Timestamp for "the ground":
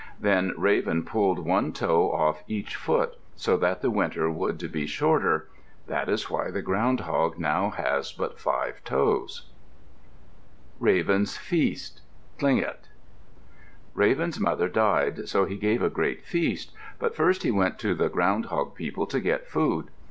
6.49-7.01, 17.93-18.45